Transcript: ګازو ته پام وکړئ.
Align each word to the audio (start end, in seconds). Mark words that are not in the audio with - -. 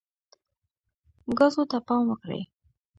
ګازو 1.37 1.63
ته 1.71 1.77
پام 1.87 2.03
وکړئ. 2.09 2.41